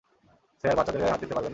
Sir, 0.61 0.75
বাচ্চাদের 0.77 1.01
গায়ে 1.01 1.13
হাত 1.13 1.19
দিতে 1.23 1.33
পারবেন 1.35 1.47
না। 1.49 1.49